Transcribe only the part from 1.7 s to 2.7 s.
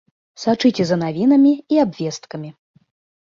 і абвесткамі!